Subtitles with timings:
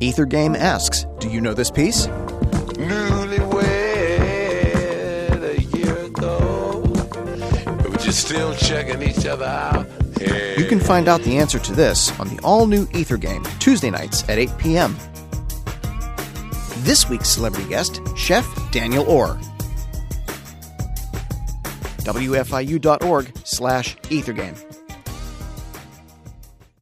[0.00, 2.08] Ether Game asks, Do you know this piece?
[8.14, 9.86] Still checking each other out.
[10.18, 10.56] Hey.
[10.56, 13.90] You can find out the answer to this on the all new Ether Game, Tuesday
[13.90, 14.96] nights at 8 p.m.
[16.78, 19.38] This week's celebrity guest, Chef Daniel Orr.
[21.98, 24.83] WFIU.org slash Ethergame.